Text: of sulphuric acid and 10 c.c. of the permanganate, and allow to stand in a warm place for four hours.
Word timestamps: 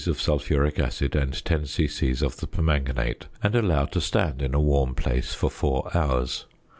of 0.07 0.19
sulphuric 0.19 0.79
acid 0.79 1.15
and 1.15 1.45
10 1.45 1.67
c.c. 1.67 2.09
of 2.25 2.37
the 2.37 2.47
permanganate, 2.47 3.27
and 3.43 3.53
allow 3.53 3.85
to 3.85 4.01
stand 4.01 4.41
in 4.41 4.55
a 4.55 4.59
warm 4.59 4.95
place 4.95 5.35
for 5.35 5.51
four 5.51 5.91
hours. 5.95 6.45